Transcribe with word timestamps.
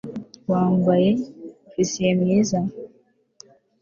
wambaye, 0.51 1.09
ofisiye 1.67 2.11
mwiza 2.19 2.59